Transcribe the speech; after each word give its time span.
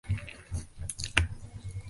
No 0.03 0.17
tuvieron 0.17 1.13
prole. 1.13 1.29